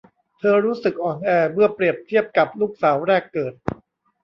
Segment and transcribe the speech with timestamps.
[0.39, 3.53] เธอรู้สึกอ่อนแอเมื่อเปรียบเทียบกับลูกสาวแรกเกิด